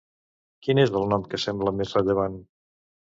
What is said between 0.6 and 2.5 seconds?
Quin és el nom que sembla més rellevant?